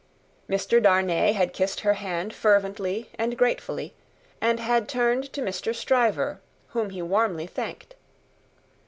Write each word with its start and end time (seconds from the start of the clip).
Mr. 0.49 0.81
Darnay 0.81 1.33
had 1.33 1.53
kissed 1.53 1.81
her 1.81 1.93
hand 1.93 2.33
fervently 2.33 3.11
and 3.19 3.37
gratefully, 3.37 3.93
and 4.41 4.59
had 4.59 4.89
turned 4.89 5.31
to 5.31 5.41
Mr. 5.43 5.75
Stryver, 5.75 6.39
whom 6.69 6.89
he 6.89 7.03
warmly 7.03 7.45
thanked. 7.45 7.93